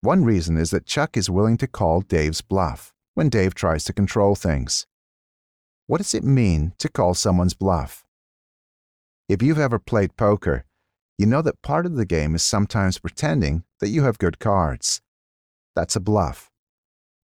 One 0.00 0.24
reason 0.24 0.56
is 0.56 0.70
that 0.70 0.86
Chuck 0.86 1.16
is 1.16 1.28
willing 1.28 1.56
to 1.58 1.66
call 1.66 2.02
Dave's 2.02 2.40
bluff 2.40 2.92
when 3.14 3.28
Dave 3.28 3.54
tries 3.54 3.84
to 3.84 3.92
control 3.92 4.36
things. 4.36 4.86
What 5.88 5.98
does 5.98 6.14
it 6.14 6.24
mean 6.24 6.72
to 6.78 6.88
call 6.88 7.14
someone's 7.14 7.54
bluff? 7.54 8.06
If 9.28 9.42
you've 9.42 9.58
ever 9.58 9.78
played 9.78 10.16
poker, 10.16 10.64
you 11.22 11.26
know 11.26 11.40
that 11.40 11.62
part 11.62 11.86
of 11.86 11.94
the 11.94 12.04
game 12.04 12.34
is 12.34 12.42
sometimes 12.42 12.98
pretending 12.98 13.62
that 13.78 13.90
you 13.90 14.02
have 14.02 14.18
good 14.18 14.40
cards. 14.40 15.00
That's 15.76 15.94
a 15.94 16.00
bluff. 16.00 16.50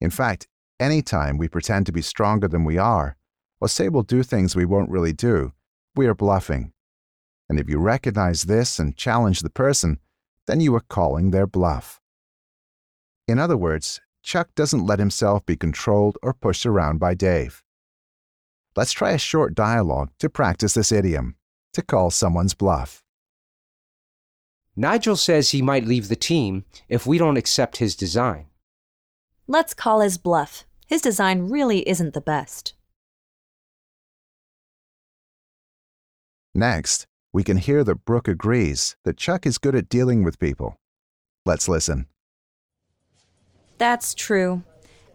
In 0.00 0.08
fact, 0.08 0.46
any 0.78 1.02
time 1.02 1.36
we 1.36 1.48
pretend 1.48 1.84
to 1.86 1.92
be 1.92 2.00
stronger 2.00 2.46
than 2.46 2.62
we 2.62 2.78
are, 2.78 3.16
or 3.60 3.66
say 3.66 3.88
we'll 3.88 4.04
do 4.04 4.22
things 4.22 4.54
we 4.54 4.64
won't 4.64 4.88
really 4.88 5.12
do, 5.12 5.52
we 5.96 6.06
are 6.06 6.14
bluffing. 6.14 6.72
And 7.48 7.58
if 7.58 7.68
you 7.68 7.80
recognize 7.80 8.44
this 8.44 8.78
and 8.78 8.96
challenge 8.96 9.40
the 9.40 9.50
person, 9.50 9.98
then 10.46 10.60
you 10.60 10.72
are 10.76 10.84
calling 10.88 11.32
their 11.32 11.48
bluff. 11.48 12.00
In 13.26 13.40
other 13.40 13.56
words, 13.56 14.00
Chuck 14.22 14.54
doesn't 14.54 14.86
let 14.86 15.00
himself 15.00 15.44
be 15.44 15.56
controlled 15.56 16.18
or 16.22 16.34
pushed 16.34 16.64
around 16.64 17.00
by 17.00 17.14
Dave. 17.14 17.64
Let's 18.76 18.92
try 18.92 19.10
a 19.10 19.18
short 19.18 19.56
dialogue 19.56 20.10
to 20.20 20.30
practice 20.30 20.74
this 20.74 20.92
idiom 20.92 21.34
to 21.72 21.82
call 21.82 22.12
someone's 22.12 22.54
bluff. 22.54 23.02
Nigel 24.78 25.16
says 25.16 25.50
he 25.50 25.60
might 25.60 25.86
leave 25.86 26.06
the 26.06 26.14
team 26.14 26.64
if 26.88 27.04
we 27.04 27.18
don't 27.18 27.36
accept 27.36 27.78
his 27.78 27.96
design. 27.96 28.46
Let's 29.48 29.74
call 29.74 30.02
his 30.02 30.18
bluff. 30.18 30.64
His 30.86 31.02
design 31.02 31.50
really 31.50 31.86
isn't 31.88 32.14
the 32.14 32.20
best. 32.20 32.74
Next, 36.54 37.08
we 37.32 37.42
can 37.42 37.56
hear 37.56 37.82
that 37.82 38.04
Brooke 38.04 38.28
agrees 38.28 38.94
that 39.02 39.16
Chuck 39.16 39.46
is 39.46 39.58
good 39.58 39.74
at 39.74 39.88
dealing 39.88 40.22
with 40.22 40.38
people. 40.38 40.76
Let's 41.44 41.68
listen. 41.68 42.06
That's 43.78 44.14
true. 44.14 44.62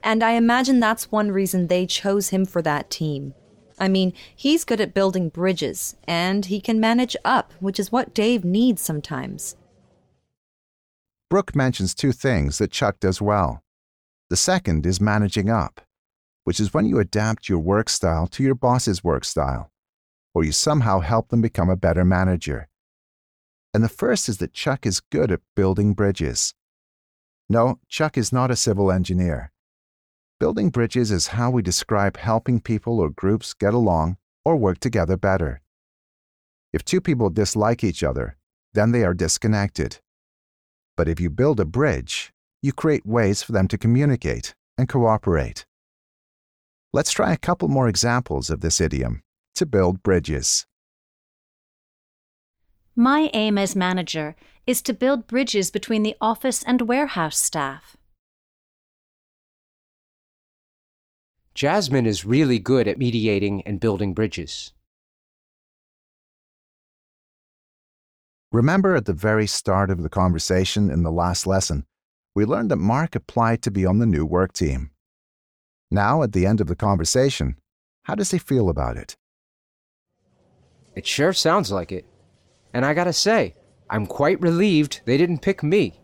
And 0.03 0.23
I 0.23 0.31
imagine 0.31 0.81
that's 0.81 1.09
one 1.09 1.31
reason 1.31 1.67
they 1.67 1.85
chose 1.85 2.29
him 2.29 2.45
for 2.45 2.61
that 2.63 2.89
team. 2.89 3.33
I 3.79 3.87
mean, 3.87 4.13
he's 4.35 4.65
good 4.65 4.81
at 4.81 4.93
building 4.93 5.29
bridges, 5.29 5.95
and 6.07 6.45
he 6.45 6.61
can 6.61 6.79
manage 6.79 7.15
up, 7.23 7.53
which 7.59 7.79
is 7.79 7.91
what 7.91 8.13
Dave 8.13 8.43
needs 8.43 8.81
sometimes. 8.81 9.55
Brooke 11.29 11.55
mentions 11.55 11.95
two 11.95 12.11
things 12.11 12.57
that 12.57 12.71
Chuck 12.71 12.99
does 12.99 13.21
well. 13.21 13.63
The 14.29 14.37
second 14.37 14.85
is 14.85 15.01
managing 15.01 15.49
up, 15.49 15.81
which 16.43 16.59
is 16.59 16.73
when 16.73 16.85
you 16.85 16.99
adapt 16.99 17.49
your 17.49 17.59
work 17.59 17.89
style 17.89 18.27
to 18.27 18.43
your 18.43 18.55
boss's 18.55 19.03
work 19.03 19.23
style, 19.23 19.71
or 20.33 20.43
you 20.43 20.51
somehow 20.51 20.99
help 20.99 21.29
them 21.29 21.41
become 21.41 21.69
a 21.69 21.75
better 21.75 22.03
manager. 22.03 22.67
And 23.73 23.83
the 23.83 23.89
first 23.89 24.29
is 24.29 24.37
that 24.39 24.53
Chuck 24.53 24.85
is 24.85 24.99
good 24.99 25.31
at 25.31 25.41
building 25.55 25.93
bridges. 25.93 26.53
No, 27.49 27.79
Chuck 27.87 28.17
is 28.17 28.31
not 28.33 28.51
a 28.51 28.55
civil 28.55 28.91
engineer. 28.91 29.52
Building 30.43 30.71
bridges 30.71 31.09
is 31.09 31.27
how 31.27 31.51
we 31.51 31.61
describe 31.61 32.17
helping 32.17 32.59
people 32.59 32.99
or 32.99 33.09
groups 33.09 33.53
get 33.53 33.73
along 33.73 34.17
or 34.43 34.57
work 34.57 34.77
together 34.77 35.15
better. 35.15 35.61
If 36.73 36.83
two 36.83 36.99
people 36.99 37.29
dislike 37.29 37.81
each 37.81 38.03
other, 38.03 38.35
then 38.73 38.91
they 38.91 39.05
are 39.05 39.13
disconnected. 39.13 39.99
But 40.97 41.07
if 41.07 41.21
you 41.21 41.29
build 41.29 41.61
a 41.61 41.65
bridge, 41.79 42.33
you 42.61 42.73
create 42.73 43.05
ways 43.05 43.41
for 43.41 43.53
them 43.53 43.69
to 43.69 43.77
communicate 43.77 44.53
and 44.77 44.89
cooperate. 44.89 45.65
Let's 46.91 47.13
try 47.13 47.31
a 47.31 47.37
couple 47.37 47.69
more 47.69 47.87
examples 47.87 48.49
of 48.49 48.59
this 48.59 48.81
idiom 48.81 49.23
to 49.55 49.65
build 49.65 50.03
bridges. 50.03 50.67
My 52.97 53.29
aim 53.33 53.57
as 53.57 53.77
manager 53.77 54.35
is 54.67 54.81
to 54.81 54.93
build 54.93 55.25
bridges 55.25 55.71
between 55.71 56.03
the 56.03 56.17
office 56.19 56.63
and 56.63 56.81
warehouse 56.81 57.37
staff. 57.37 57.95
Jasmine 61.53 62.07
is 62.07 62.25
really 62.25 62.57
good 62.57 62.87
at 62.87 62.97
mediating 62.97 63.61
and 63.63 63.79
building 63.79 64.13
bridges. 64.13 64.73
Remember 68.51 68.95
at 68.95 69.05
the 69.05 69.13
very 69.13 69.47
start 69.47 69.89
of 69.89 70.01
the 70.01 70.09
conversation 70.09 70.89
in 70.89 71.03
the 71.03 71.11
last 71.11 71.45
lesson, 71.45 71.85
we 72.35 72.45
learned 72.45 72.71
that 72.71 72.77
Mark 72.77 73.15
applied 73.15 73.61
to 73.63 73.71
be 73.71 73.85
on 73.85 73.99
the 73.99 74.05
new 74.05 74.25
work 74.25 74.53
team. 74.53 74.91
Now, 75.91 76.23
at 76.23 76.33
the 76.33 76.45
end 76.47 76.59
of 76.59 76.67
the 76.67 76.75
conversation, 76.75 77.57
how 78.03 78.15
does 78.15 78.31
he 78.31 78.39
feel 78.39 78.69
about 78.69 78.97
it? 78.97 79.15
It 80.95 81.05
sure 81.05 81.33
sounds 81.33 81.71
like 81.71 81.91
it. 81.91 82.05
And 82.73 82.83
I 82.83 82.95
gotta 82.95 83.13
say, 83.13 83.55
I'm 83.89 84.07
quite 84.07 84.41
relieved 84.41 85.01
they 85.05 85.17
didn't 85.17 85.43
pick 85.43 85.61
me. 85.61 85.99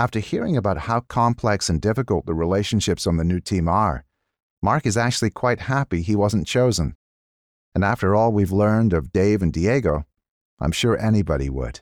After 0.00 0.20
hearing 0.20 0.56
about 0.56 0.78
how 0.78 1.00
complex 1.00 1.68
and 1.68 1.80
difficult 1.80 2.24
the 2.24 2.34
relationships 2.34 3.04
on 3.04 3.16
the 3.16 3.24
new 3.24 3.40
team 3.40 3.66
are, 3.68 4.04
Mark 4.62 4.86
is 4.86 4.96
actually 4.96 5.30
quite 5.30 5.62
happy 5.62 6.02
he 6.02 6.14
wasn't 6.14 6.46
chosen. 6.46 6.94
And 7.74 7.84
after 7.84 8.14
all 8.14 8.32
we've 8.32 8.52
learned 8.52 8.92
of 8.92 9.12
Dave 9.12 9.42
and 9.42 9.52
Diego, 9.52 10.06
I'm 10.60 10.70
sure 10.70 10.96
anybody 10.96 11.50
would. 11.50 11.80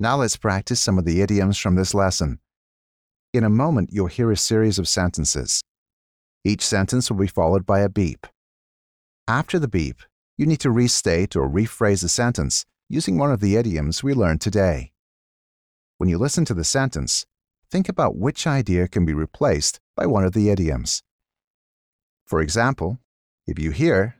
Now 0.00 0.16
let's 0.16 0.36
practice 0.36 0.80
some 0.80 0.98
of 0.98 1.04
the 1.04 1.20
idioms 1.20 1.58
from 1.58 1.74
this 1.74 1.92
lesson. 1.92 2.38
In 3.34 3.44
a 3.44 3.50
moment, 3.50 3.90
you'll 3.92 4.06
hear 4.06 4.30
a 4.32 4.36
series 4.36 4.78
of 4.78 4.88
sentences. 4.88 5.62
Each 6.42 6.64
sentence 6.64 7.10
will 7.10 7.18
be 7.18 7.26
followed 7.26 7.66
by 7.66 7.80
a 7.80 7.88
beep. 7.90 8.26
After 9.28 9.58
the 9.58 9.68
beep, 9.68 10.00
you 10.36 10.46
need 10.46 10.60
to 10.60 10.70
restate 10.70 11.36
or 11.36 11.48
rephrase 11.48 12.02
the 12.02 12.08
sentence 12.08 12.64
using 12.88 13.18
one 13.18 13.30
of 13.30 13.40
the 13.40 13.56
idioms 13.56 14.02
we 14.02 14.14
learned 14.14 14.40
today. 14.40 14.92
When 15.98 16.08
you 16.08 16.18
listen 16.18 16.44
to 16.46 16.54
the 16.54 16.64
sentence, 16.64 17.24
think 17.70 17.88
about 17.88 18.16
which 18.16 18.46
idea 18.46 18.88
can 18.88 19.04
be 19.06 19.14
replaced 19.14 19.80
by 19.96 20.06
one 20.06 20.24
of 20.24 20.32
the 20.32 20.50
idioms. 20.50 21.02
For 22.26 22.40
example, 22.40 22.98
if 23.46 23.58
you 23.58 23.70
hear, 23.70 24.16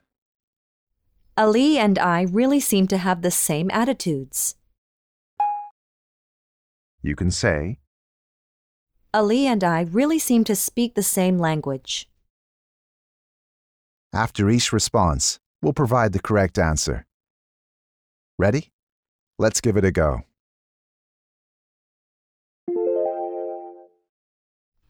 Ali 1.36 1.78
and 1.78 1.98
I 1.98 2.22
really 2.22 2.60
seem 2.60 2.86
to 2.88 2.98
have 2.98 3.22
the 3.22 3.30
same 3.30 3.70
attitudes. 3.72 4.54
you 7.02 7.16
can 7.16 7.30
say, 7.30 7.78
Ali 9.12 9.46
and 9.46 9.62
I 9.62 9.82
really 9.82 10.18
seem 10.18 10.42
to 10.44 10.56
speak 10.56 10.94
the 10.94 11.02
same 11.02 11.38
language. 11.38 12.08
After 14.12 14.48
each 14.48 14.72
response, 14.72 15.38
we'll 15.64 15.72
provide 15.72 16.12
the 16.12 16.20
correct 16.20 16.58
answer. 16.58 17.06
Ready? 18.38 18.70
Let's 19.38 19.62
give 19.62 19.78
it 19.78 19.84
a 19.84 19.90
go. 19.90 20.20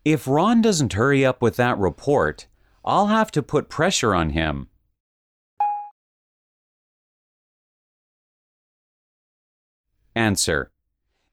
If 0.05 0.27
Ron 0.27 0.61
doesn't 0.61 0.95
hurry 0.95 1.25
up 1.25 1.41
with 1.41 1.57
that 1.57 1.79
report, 1.79 2.49
I'll 2.85 3.07
have 3.07 3.31
to 3.31 3.43
put 3.43 3.71
pressure 3.71 4.15
on 4.15 4.31
him. 4.31 4.69
Answer. 10.15 10.71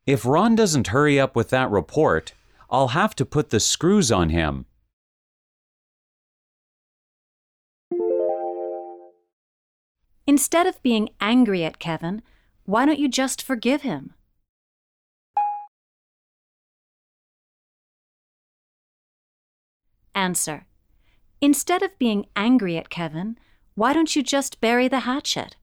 If 0.06 0.26
Ron 0.26 0.56
doesn't 0.56 0.88
hurry 0.88 1.20
up 1.20 1.36
with 1.36 1.50
that 1.50 1.70
report, 1.70 2.34
I'll 2.70 2.90
have 2.90 3.16
to 3.16 3.26
put 3.26 3.50
the 3.50 3.60
screws 3.60 4.12
on 4.12 4.30
him. 4.30 4.66
Instead 10.28 10.68
of 10.68 10.82
being 10.84 11.10
angry 11.20 11.64
at 11.64 11.80
Kevin, 11.80 12.22
why 12.66 12.86
don't 12.86 13.00
you 13.00 13.10
just 13.10 13.42
forgive 13.42 13.82
him? 13.82 14.14
Answer. 20.14 20.66
Instead 21.42 21.82
of 21.82 21.98
being 21.98 22.28
angry 22.36 22.78
at 22.78 22.90
Kevin, 22.90 23.38
why 23.74 23.94
don't 23.94 24.16
you 24.16 24.22
just 24.22 24.62
bury 24.62 24.88
the 24.88 25.02
hatchet? 25.02 25.56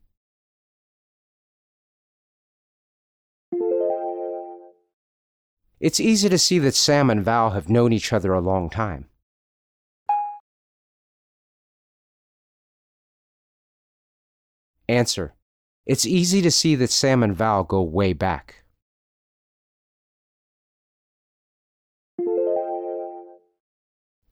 It's 5.81 6.01
easy 6.01 6.29
to 6.29 6.39
see 6.39 6.59
that 6.59 6.75
Sam 6.75 7.09
and 7.11 7.25
Val 7.25 7.51
have 7.51 7.69
known 7.69 7.93
each 7.93 8.13
other 8.13 8.33
a 8.33 8.41
long 8.41 8.69
time. 8.69 9.09
Answer. 14.89 15.35
It's 15.85 16.07
easy 16.07 16.41
to 16.43 16.51
see 16.51 16.75
that 16.77 16.91
Sam 16.91 17.23
and 17.23 17.37
Val 17.37 17.65
go 17.65 17.83
way 17.83 18.13
back. 18.13 18.65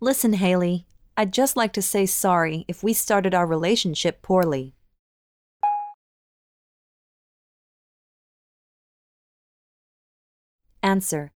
Listen, 0.00 0.34
Haley, 0.34 0.86
I'd 1.16 1.32
just 1.32 1.56
like 1.56 1.72
to 1.72 1.82
say 1.82 2.04
sorry 2.04 2.64
if 2.68 2.82
we 2.82 2.92
started 2.92 3.34
our 3.34 3.46
relationship 3.46 4.20
poorly. 4.20 4.74
Answer. 10.82 11.32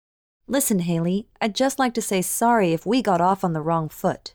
Listen, 0.47 0.79
Haley, 0.79 1.27
I'd 1.39 1.55
just 1.55 1.77
like 1.77 1.93
to 1.93 2.01
say 2.01 2.21
sorry 2.21 2.73
if 2.73 2.85
we 2.85 3.01
got 3.01 3.21
off 3.21 3.43
on 3.43 3.53
the 3.53 3.61
wrong 3.61 3.89
foot. 3.89 4.33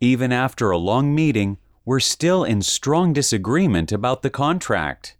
Even 0.00 0.30
after 0.30 0.70
a 0.70 0.76
long 0.76 1.14
meeting, 1.14 1.56
we're 1.86 2.00
still 2.00 2.44
in 2.44 2.60
strong 2.60 3.14
disagreement 3.14 3.92
about 3.92 4.20
the 4.20 4.28
contract. 4.28 5.16